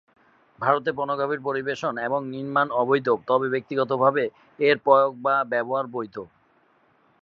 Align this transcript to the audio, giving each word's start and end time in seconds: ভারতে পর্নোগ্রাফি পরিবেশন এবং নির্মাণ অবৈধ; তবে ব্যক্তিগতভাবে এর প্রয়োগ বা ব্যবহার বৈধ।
ভারতে 0.59 0.89
পর্নোগ্রাফি 0.93 1.37
পরিবেশন 1.47 1.93
এবং 2.07 2.19
নির্মাণ 2.33 2.67
অবৈধ; 2.81 3.07
তবে 3.29 3.47
ব্যক্তিগতভাবে 3.53 4.23
এর 4.59 4.77
প্রয়োগ 4.85 5.11
বা 5.25 5.35
ব্যবহার 5.51 5.85
বৈধ। 5.87 6.15